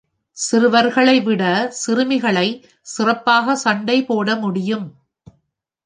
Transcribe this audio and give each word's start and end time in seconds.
சிறுவர்களை 0.37 1.21
விட 1.21 1.43
சிறுமிகளை 1.71 2.47
சிறப்பாக 2.87 3.55
சண்டை 3.55 3.97
போட 4.03 4.35
முடியும்! 4.35 4.87